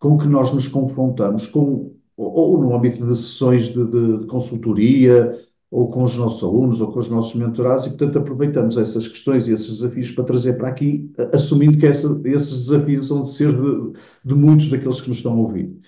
[0.00, 4.26] com que nós nos confrontamos, com, ou, ou no âmbito de sessões de, de, de,
[4.26, 5.38] consultoria,
[5.70, 9.46] ou com os nossos alunos, ou com os nossos mentorados, e portanto aproveitamos essas questões
[9.46, 13.92] e esses desafios para trazer para aqui, assumindo que essa, esses desafios vão ser de,
[14.24, 15.78] de, muitos daqueles que nos estão a ouvir.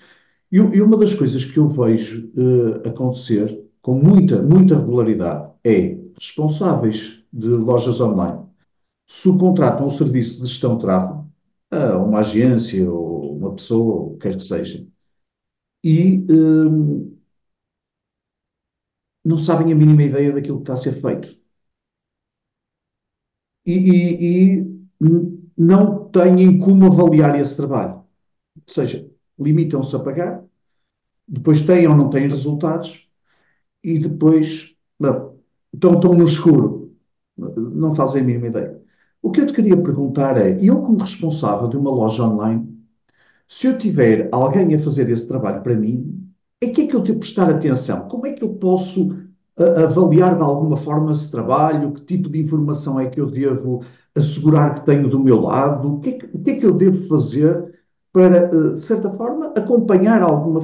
[0.51, 5.97] E, e uma das coisas que eu vejo uh, acontecer com muita, muita regularidade é
[6.17, 8.43] responsáveis de lojas online
[9.05, 11.27] subcontratam um serviço de gestão de tráfego
[11.71, 14.87] a uma agência ou uma pessoa, ou quer que seja,
[15.83, 17.17] e hum,
[19.23, 21.37] não sabem a mínima ideia daquilo que está a ser feito.
[23.65, 24.65] E, e, e
[25.57, 27.95] não têm como avaliar esse trabalho.
[28.57, 30.43] Ou seja, limitam-se a pagar,
[31.27, 33.09] depois têm ou não têm resultados,
[33.83, 35.35] e depois não,
[35.73, 36.95] estão, estão no escuro.
[37.37, 38.81] Não fazem a mínima ideia.
[39.21, 42.72] O que eu te queria perguntar é, eu como responsável de uma loja online,
[43.47, 46.27] se eu tiver alguém a fazer esse trabalho para mim,
[46.61, 48.07] em que é que eu devo prestar atenção?
[48.07, 49.23] Como é que eu posso
[49.57, 51.91] avaliar de alguma forma esse trabalho?
[51.93, 53.83] Que tipo de informação é que eu devo
[54.15, 55.95] assegurar que tenho do meu lado?
[55.95, 57.73] O que é que, que, é que eu devo fazer
[58.11, 60.61] para, uh, de certa forma, acompanhar, alguma,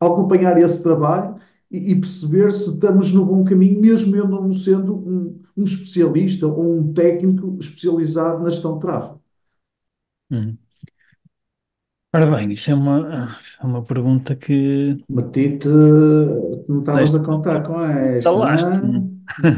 [0.00, 1.36] acompanhar esse trabalho
[1.70, 6.46] e, e, perceber se estamos no bom caminho, mesmo eu não sendo um, um especialista
[6.46, 9.20] ou um técnico especializado na gestão de tráfego.
[10.30, 10.56] Hum.
[12.14, 14.96] Ora bem, isso é uma, é uma pergunta que.
[15.08, 18.40] Meti-te, não estavas a contar com esta.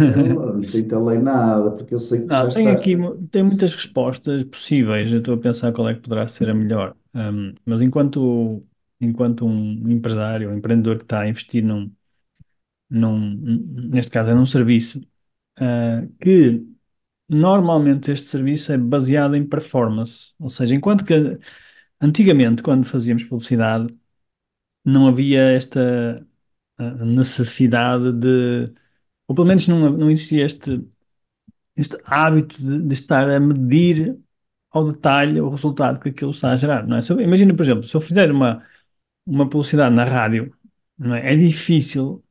[0.05, 2.73] Não, te instalei nada, porque eu sei que Não, já tem estás.
[2.73, 5.11] aqui mu- tem muitas respostas possíveis.
[5.13, 6.97] Eu estou a pensar qual é que poderá ser a melhor.
[7.65, 8.65] Mas enquanto,
[9.01, 11.93] enquanto um empresário, um empreendedor que está a investir num,
[12.91, 13.37] num,
[13.91, 15.01] neste caso é num serviço,
[15.59, 16.65] ah, que
[17.29, 20.35] normalmente este serviço é baseado em performance.
[20.41, 21.15] Ou seja, enquanto que
[22.01, 23.95] antigamente, quando fazíamos publicidade,
[24.85, 26.27] não havia esta
[26.79, 28.73] necessidade de,
[29.29, 30.87] ou pelo menos não, não existia este,
[31.77, 34.19] este hábito de, de estar a medir
[34.71, 37.01] ao detalhe o resultado que aquilo está a gerar, não é?
[37.11, 38.65] Eu- imagina, por exemplo, se eu fizer uma,
[39.27, 40.55] uma publicidade na rádio,
[40.99, 41.33] não é?
[41.35, 42.25] É difícil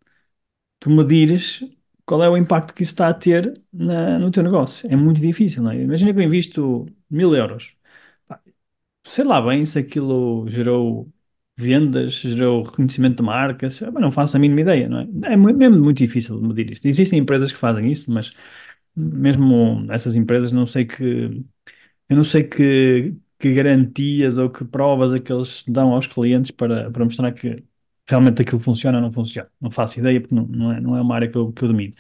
[0.79, 1.61] tu medires
[2.05, 4.89] qual é o impacto que isso está a ter na- no teu negócio.
[4.91, 5.81] É muito difícil, não é?
[5.83, 7.75] Imagina que eu invisto mil euros.
[9.05, 11.11] Sei lá bem se aquilo gerou
[11.57, 15.33] vendas, gerou reconhecimento de marcas, mas não faço a mínima ideia, não é?
[15.33, 16.87] É mesmo muito difícil medir isto.
[16.87, 18.33] Existem empresas que fazem isso, mas
[18.95, 21.03] mesmo essas empresas não sei que
[22.09, 26.51] eu não sei que, que garantias ou que provas é que eles dão aos clientes
[26.51, 27.63] para, para mostrar que
[28.07, 29.49] realmente aquilo funciona ou não funciona.
[29.61, 31.67] Não faço ideia porque não, não é, não é uma área que eu, que eu
[31.69, 31.93] domino.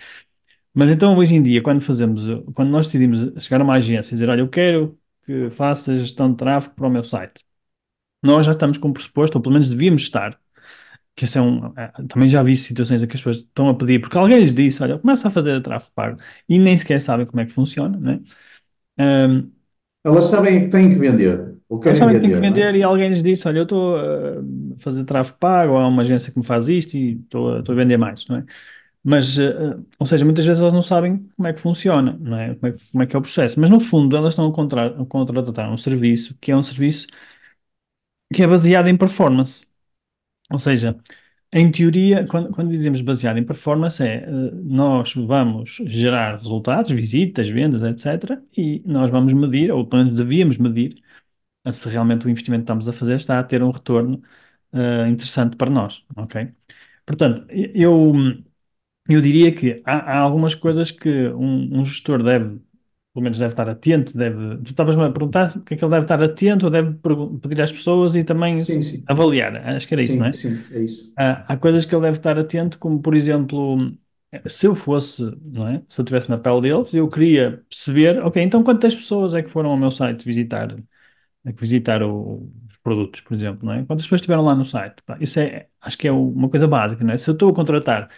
[0.73, 2.23] Mas então, hoje em dia, quando fazemos,
[2.53, 6.31] quando nós decidimos chegar a uma agência e dizer, olha, eu quero que faça gestão
[6.31, 7.41] de tráfego para o meu site,
[8.23, 10.39] nós já estamos com o pressuposto, ou pelo menos devíamos estar,
[11.15, 13.75] que esse é um, é, também já vi situações em que as pessoas estão a
[13.75, 16.19] pedir, porque alguém lhes disse, olha, começa a fazer tráfego pago,
[16.49, 18.21] e nem sequer sabem como é que funciona, né?
[18.99, 19.51] Ahm,
[20.03, 22.75] Elas sabem que têm que vender, ou querem sabem que têm que vender, é?
[22.75, 24.41] e alguém lhes disse: Olha, eu estou a
[24.79, 27.73] fazer tráfego pago, ou há uma agência que me faz isto e estou a, estou
[27.73, 28.45] a vender mais, não é?
[29.05, 29.53] Mas, eh,
[29.99, 32.55] ou seja, muitas vezes elas não sabem como é que funciona, não é?
[32.55, 33.59] Como é, como é que é o processo.
[33.59, 37.07] Mas, no fundo, elas estão a contra- a contratar um serviço que é um serviço
[38.33, 39.67] que é baseado em performance.
[40.51, 40.97] Ou seja,
[41.53, 47.49] em teoria, quando, quando dizemos baseado em performance, é eh, nós vamos gerar resultados, visitas,
[47.49, 48.43] vendas, etc.
[48.57, 51.03] E nós vamos medir, ou pelo menos devíamos medir
[51.71, 54.21] se realmente o investimento que estamos a fazer está a ter um retorno
[54.73, 56.53] eh, interessante para nós, ok?
[57.05, 58.13] Portanto, eu,
[59.09, 62.59] eu diria que há, há algumas coisas que um, um gestor deve,
[63.13, 64.57] pelo menos deve estar atento, deve...
[64.63, 66.93] Tu estavas-me a perguntar o que é que ele deve estar atento ou deve
[67.41, 70.39] pedir às pessoas e também Sim, sim, avaliar, acho que era isso, não sim, é?
[70.39, 71.15] sim, é isso.
[71.17, 73.77] Há, há coisas que ele deve estar atento, como por exemplo,
[74.47, 75.83] se eu fosse, não é?
[75.89, 79.49] Se eu estivesse na pele deles, eu queria perceber, ok, então quantas pessoas é que
[79.49, 80.75] foram ao meu site visitar
[81.45, 83.85] a que visitar o- os produtos, por exemplo, não é?
[83.85, 84.95] Quantas pessoas estiveram lá no site?
[85.19, 87.17] Isso é, acho que é uma coisa básica, não é?
[87.17, 88.09] Se eu estou a contratar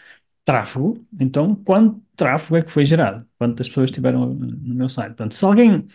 [0.47, 3.27] tráfego, então quanto tráfego é que foi gerado?
[3.37, 5.09] Quantas pessoas estiveram no meu site?
[5.09, 5.85] Portanto, se alguém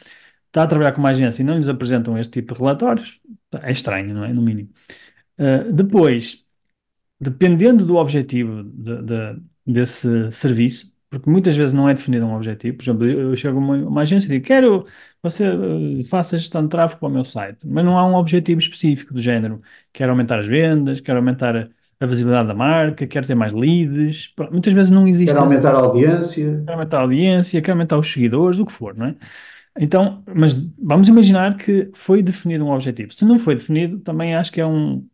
[0.48, 3.20] está a trabalhar com uma agência e não lhes apresentam este tipo de relatórios,
[3.62, 4.32] é estranho, não é?
[4.32, 4.70] No mínimo.
[5.38, 6.44] Uh, depois,
[7.20, 12.76] dependendo do objetivo de- de- desse serviço, porque muitas vezes não é definido um objetivo.
[12.78, 14.90] Por exemplo, eu chego a uma, uma agência e digo, quero que
[15.22, 18.60] você uh, faça gestão de tráfego para o meu site, mas não há um objetivo
[18.60, 19.62] específico do género.
[19.92, 21.70] Quero aumentar as vendas, quero aumentar
[22.02, 24.28] a, visibilidade da marca, quero ter mais leads.
[24.28, 27.98] Pronto, Muitas vezes não existe esse, aumentar a audiência, quero aumentar a audiência, quero aumentar
[27.98, 29.16] os seguidores, o que for, não é?
[29.78, 33.12] Então, mas vamos imaginar que foi definido um objetivo.
[33.12, 35.06] Se não foi definido, também acho que é um,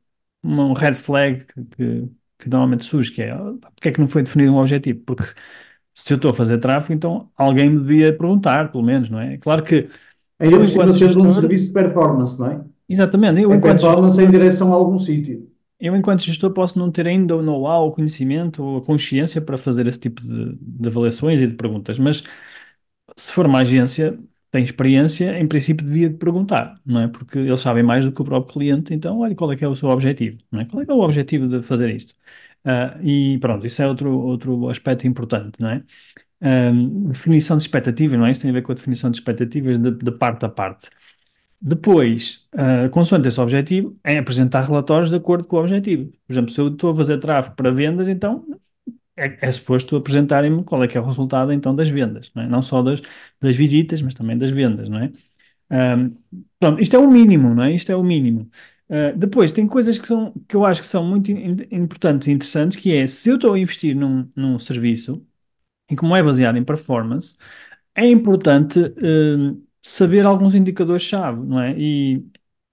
[0.43, 2.09] um red flag que, que,
[2.39, 3.35] que normalmente surge, que é,
[3.75, 5.01] porque é que não foi definido um objetivo?
[5.07, 5.25] Porque
[5.95, 9.37] se eu estou a fazer tráfego, então alguém me devia perguntar, pelo menos, não é?
[9.39, 9.89] Claro que
[10.39, 12.65] ainda enquanto sendo um serviço de performance, não é?
[12.89, 15.49] exatamente, eu É enquanto performance em gestor, direção a algum sítio.
[15.81, 19.59] Eu enquanto gestor posso não ter ainda o know-how, o conhecimento ou a consciência para
[19.59, 22.23] fazer esse tipo de, de avaliações e de perguntas, mas
[23.17, 24.19] se for uma agência,
[24.51, 27.09] tem experiência, em princípio devia de perguntar, não é?
[27.09, 29.69] Porque eles sabem mais do que o próprio cliente, então, olha, qual é que é
[29.69, 30.65] o seu objetivo, não é?
[30.67, 32.15] Qual é que é o objetivo de fazer isto?
[32.65, 35.85] Ah, e pronto, isso é outro, outro aspecto importante, não é?
[36.41, 36.73] Ah,
[37.11, 38.33] definição de expectativas, não é?
[38.35, 40.89] Tem a ver com a definição de expectativas de, de parte a parte.
[41.61, 46.13] Depois, ah, consoante esse objetivo, é apresentar relatórios de acordo com o objetivo.
[46.27, 48.47] Por exemplo, se eu estou a fazer tráfego para vendas, então
[49.17, 52.49] é, é suposto apresentarem-me qual é que é o resultado então das vendas, não é?
[52.49, 53.01] Não só das,
[53.41, 55.13] das visitas, mas também das vendas, não é?
[55.71, 56.13] Ahm,
[56.61, 57.73] pronto, isto é o mínimo, não é?
[57.75, 58.51] Isto é o mínimo.
[58.91, 62.33] Ah, depois, tem coisas que, são, que eu acho que são muito in- importantes e
[62.33, 65.27] interessantes, que é, se eu estou a investir num, num serviço,
[65.91, 67.37] e como é baseado em performance,
[67.95, 71.75] é importante hum, saber alguns indicadores-chave, não é?
[71.79, 72.25] E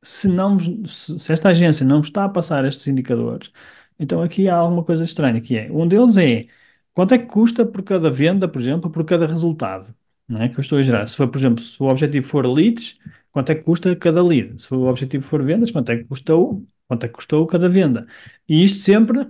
[0.04, 3.52] se não, se, esta agência não está a passar estes indicadores,
[4.00, 6.48] então aqui há alguma coisa estranha, que é, um deles é
[6.94, 9.94] quanto é que custa por cada venda, por exemplo, por cada resultado,
[10.28, 10.50] não é?
[10.50, 11.08] Que eu estou a gerar.
[11.08, 12.98] Se for, por exemplo, se o objetivo for leads,
[13.32, 14.62] quanto é que custa cada lead?
[14.62, 18.08] Se o objetivo for vendas, quanto é que custou, quanto é que custou cada venda?
[18.48, 19.28] E isto sempre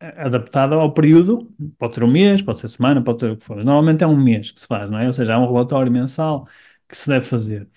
[0.00, 3.56] adaptado ao período, pode ser um mês, pode ser semana, pode ser o que for.
[3.56, 5.06] Normalmente é um mês que se faz, não é?
[5.06, 6.46] Ou seja, há um relatório mensal
[6.88, 7.68] que se deve fazer.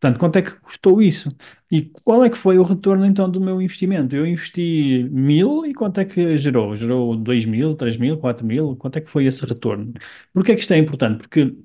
[0.00, 1.30] Portanto, quanto é que custou isso?
[1.70, 4.16] E qual é que foi o retorno então do meu investimento?
[4.16, 6.74] Eu investi mil e quanto é que gerou?
[6.76, 8.76] Gerou dois mil, três mil, quatro mil?
[8.76, 9.92] Quanto é que foi esse retorno?
[10.32, 11.20] Porquê é que isto é importante?
[11.20, 11.56] Porque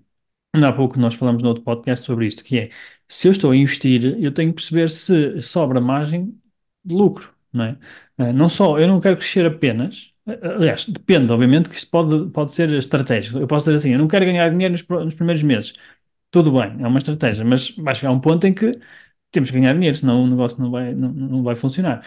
[0.53, 2.69] há pouco nós falamos no outro podcast sobre isto, que é,
[3.07, 6.39] se eu estou a investir, eu tenho que perceber se sobra margem
[6.83, 7.77] de lucro, não é?
[8.17, 12.29] Eh, Não só, eu não quero crescer apenas, eh, aliás, depende, obviamente, que isto pode,
[12.31, 13.37] pode ser estratégico.
[13.39, 15.73] Eu posso dizer assim, eu não quero ganhar dinheiro nos, nos primeiros meses.
[16.31, 18.79] Tudo bem, é uma estratégia, mas vai chegar um ponto em que
[19.31, 22.05] temos que ganhar dinheiro, senão o negócio não vai, não, não vai funcionar.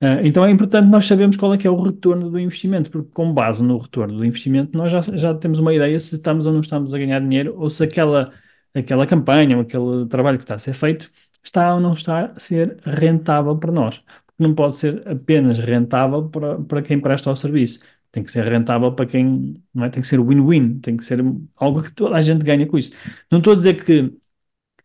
[0.00, 3.10] Ah, então é importante nós sabermos qual é que é o retorno do investimento, porque
[3.12, 6.52] com base no retorno do investimento nós já, já temos uma ideia se estamos ou
[6.52, 8.32] não estamos a ganhar dinheiro ou se aquela,
[8.74, 11.10] aquela campanha ou aquele trabalho que está a ser feito
[11.44, 13.98] está ou não está a ser rentável para nós.
[14.26, 17.80] Porque não pode ser apenas rentável para, para quem presta o serviço.
[18.12, 19.90] Tem que ser rentável para quem, não é?
[19.90, 21.20] Tem que ser win-win, tem que ser
[21.56, 22.92] algo que toda a gente ganha com isso.
[23.30, 24.14] Não estou a dizer que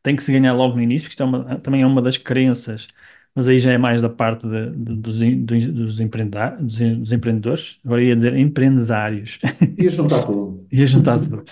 [0.04, 2.18] tem que se ganhar logo no início, porque isto é uma- também é uma das
[2.18, 2.88] crenças,
[3.36, 8.04] mas aí já é mais da parte de- de- dos, em- dos, dos, empreendedores, agora
[8.04, 9.40] ia dizer empresários,
[9.78, 10.68] E juntar tudo.
[10.72, 11.44] ia juntar tudo,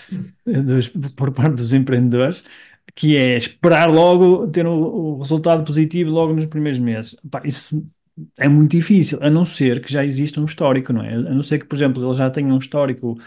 [0.45, 2.43] dos- por parte dos empreendedores,
[2.95, 4.71] que é esperar logo ter o,
[5.15, 7.15] o resultado positivo logo nos primeiros meses.
[7.29, 7.85] Pá, isso
[8.37, 11.15] é muito difícil, a não ser que já exista um histórico, não é?
[11.15, 13.19] A não ser que, por exemplo, ele já tenha um histórico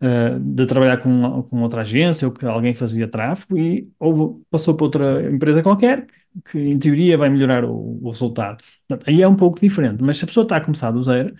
[0.00, 4.74] uh, de trabalhar com, com outra agência ou que alguém fazia tráfego e ou passou
[4.76, 6.14] para outra empresa qualquer que,
[6.52, 8.62] que, em teoria vai melhorar o, o resultado.
[8.88, 11.34] Portanto, aí é um pouco diferente, mas se a pessoa está a começar do zero,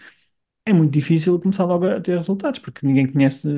[0.67, 3.49] é muito difícil começar logo a ter resultados, porque ninguém conhece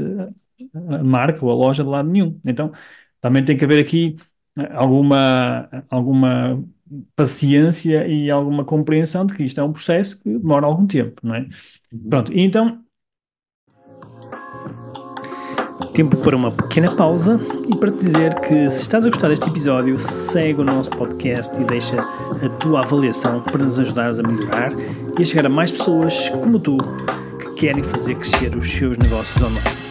[0.75, 2.41] a marca ou a loja de lado nenhum.
[2.45, 2.73] Então,
[3.21, 4.17] também tem que haver aqui
[4.59, 6.65] eh, alguma, alguma
[7.17, 11.35] paciência e alguma compreensão de que isto é um processo que demora algum tempo, não
[11.35, 11.47] é?
[12.09, 12.85] Pronto, e então
[15.93, 19.49] Tempo para uma pequena pausa e para te dizer que se estás a gostar deste
[19.49, 24.73] episódio, segue o nosso podcast e deixa a tua avaliação para nos ajudares a melhorar
[25.17, 26.79] e a chegar a mais pessoas como tu
[27.39, 29.84] que querem fazer crescer os seus negócios online.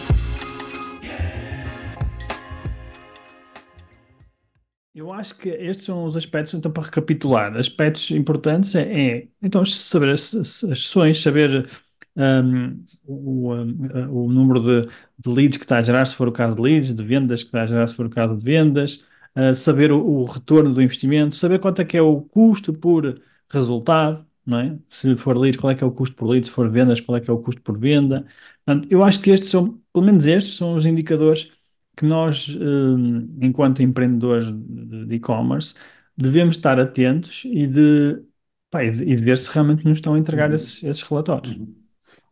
[5.24, 10.10] Acho que estes são os aspectos, então, para recapitular, aspectos importantes é, é então, saber
[10.10, 11.68] as, as, sessões, saber
[12.16, 14.88] um, o, um, o número de,
[15.18, 17.48] de, leads que está a gerar, se for o caso de leads, de vendas que
[17.48, 19.04] está a gerar, se for o caso de vendas,
[19.36, 23.20] uh, saber o, o, retorno do investimento, saber quanto é que é o custo por
[23.48, 24.78] resultado, não é?
[24.88, 27.16] Se for leads, qual é que é o custo por lead, se for vendas, qual
[27.16, 28.26] é que é o custo por venda.
[28.64, 31.50] Portanto, eu acho que estes são, pelo menos estes, são os indicadores
[31.96, 35.74] que nós, um, enquanto empreendedores de e-commerce,
[36.16, 38.22] devemos estar atentos e de
[38.70, 41.02] Pá, e, de, e de ver se realmente nos estão a entregar Uhum, esses, esses
[41.02, 41.58] relatórios.
[41.58, 41.74] uhum.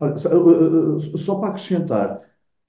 [0.00, 2.20] Olha, só uh, uh, só para acrescentar,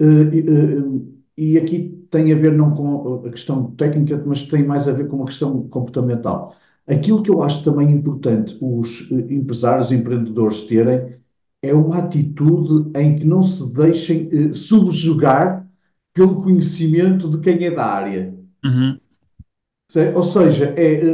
[0.01, 4.87] uh, uh, e aqui tem a ver não com a questão técnica, mas tem mais
[4.87, 6.55] a ver com uma questão comportamental.
[6.87, 11.15] Aquilo que eu acho também importante os uh, empresários, empreendedores terem
[11.61, 15.62] é uma atitude em que não se deixem uh, subjugar
[16.13, 18.33] pelo conhecimento de quem é da área.
[18.63, 18.97] Uhum.
[20.15, 21.11] Ou seja, é, eh, eh,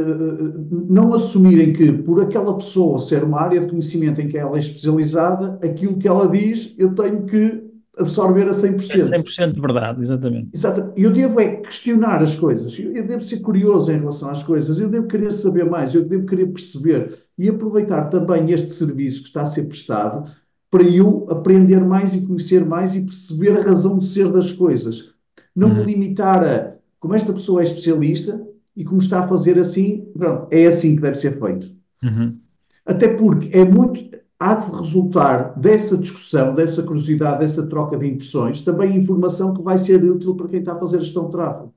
[0.87, 4.59] não assumirem que por aquela pessoa ser uma área de conhecimento em que ela é
[4.59, 7.61] especializada, aquilo que ela diz eu tenho que
[7.97, 9.23] absorver a cem por É cem cento.
[9.23, 10.49] por cento verdade, exatamente.
[10.53, 10.93] Exato.
[10.95, 14.87] Eu devo é questionar as coisas, eu devo ser curioso em relação às coisas, eu
[14.89, 19.43] devo querer saber mais, eu devo querer perceber e aproveitar também este serviço que está
[19.43, 20.31] a ser prestado
[20.71, 25.13] para eu aprender mais e conhecer mais e perceber a razão de ser das coisas.
[25.55, 25.85] Não me Uhum.
[25.85, 28.45] limitar a como esta pessoa é especialista
[28.75, 31.73] e como está a fazer assim, pronto, é assim que deve ser feito.
[32.03, 32.41] Uhum.
[32.85, 38.61] Até porque é muito, há de resultar dessa discussão, dessa curiosidade, dessa troca de impressões,
[38.61, 41.73] também informação que vai ser útil para quem está a fazer gestão de tráfego.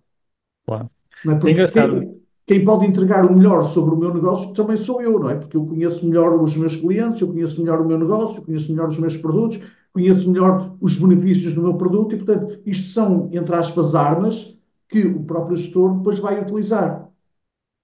[0.67, 0.91] Claro.
[1.23, 1.39] Não é?
[1.45, 1.97] É Porque engraçado.
[1.97, 5.37] quem, quem pode entregar o melhor sobre o meu negócio também sou eu, não é?
[5.37, 8.71] Porque eu conheço melhor os meus clientes, eu conheço melhor o meu negócio, eu conheço
[8.73, 9.61] melhor os meus produtos,
[9.93, 14.59] conheço melhor os benefícios do meu produto e, portanto, isto são, entre aspas, armas
[14.89, 17.09] que o próprio gestor depois vai utilizar.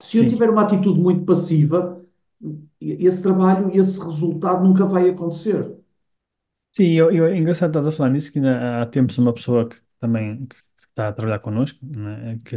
[0.00, 0.28] Se eu Sim.
[0.28, 2.02] tiver uma atitude muito passiva,
[2.80, 5.76] esse trabalho, esse resultado nunca vai acontecer.
[6.72, 9.68] Sim, eu, eu, é engraçado estar a falar nisso, que ainda há tempos uma pessoa
[9.68, 10.56] que também que
[10.88, 12.56] está a trabalhar connosco, né, que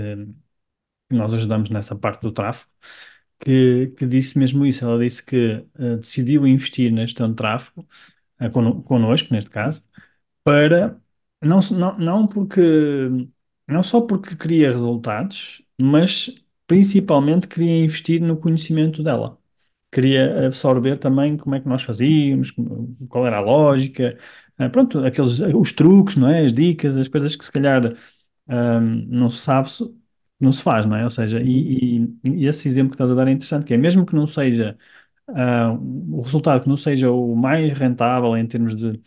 [1.15, 2.70] nós ajudamos nessa parte do tráfego,
[3.39, 4.84] que, que disse mesmo isso.
[4.86, 7.88] Ela disse que eh, decidiu investir na gestão de tráfego,
[8.53, 9.84] cono- connosco, neste caso,
[10.44, 11.00] para
[11.41, 12.62] não, não, não porque
[13.68, 16.34] não só porque queria resultados, mas
[16.68, 19.38] principalmente queria investir no conhecimento dela.
[19.91, 22.51] Queria absorver também como é que nós fazíamos,
[23.10, 24.18] qual era a lógica,
[24.60, 26.46] eh, pronto, aqueles os truques, não é?
[26.46, 27.96] As dicas, as coisas que se calhar
[29.08, 29.70] não se sabe,
[30.43, 31.03] não se faz, não é?
[31.03, 33.74] Ou seja, Uhum, e, e- e esse exemplo que estás a dar é interessante, que
[33.74, 34.77] é mesmo que não seja
[35.29, 39.01] ah, o resultado que não seja o mais rentável em termos de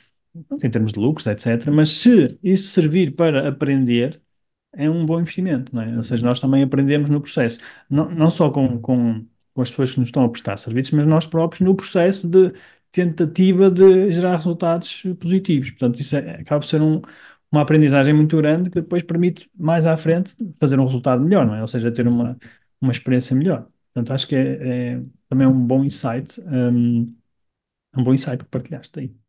[0.62, 1.70] em termos de lucros, etc.
[1.72, 4.20] Mas se isso servir para aprender,
[4.74, 5.96] é um bom investimento, não é?
[5.96, 7.58] Ou seja, uhum, nós também aprendemos no processo,
[7.90, 11.06] não, não só com, com, com as pessoas que nos estão a prestar serviços, mas
[11.06, 12.52] nós próprios no processo de
[12.92, 15.70] tentativa de gerar resultados positivos.
[15.72, 17.02] Portanto, isso é- acaba por ser um-
[17.54, 21.54] uma aprendizagem muito grande que depois permite mais à frente fazer um resultado melhor, não
[21.54, 21.62] é?
[21.62, 22.36] Ou seja, ter uma,
[22.80, 23.68] uma experiência melhor.
[23.92, 27.14] Portanto, acho que é, é também um bom insight, um,
[27.96, 29.23] um bom insight que partilhaste aí.